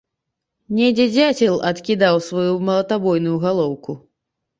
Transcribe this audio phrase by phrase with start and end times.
[0.77, 3.91] Недзе дзяцел адкідаў сваю малатабойную галоўку.